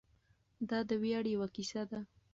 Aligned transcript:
دا 0.69 0.79
د 0.89 0.91
ویاړ 1.01 1.25
یوه 1.35 1.47
کیسه 1.55 1.81
ده. 1.89 1.99